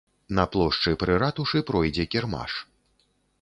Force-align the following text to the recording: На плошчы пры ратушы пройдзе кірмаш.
На 0.37 0.45
плошчы 0.53 0.93
пры 1.03 1.17
ратушы 1.23 1.61
пройдзе 1.69 2.07
кірмаш. 2.15 2.57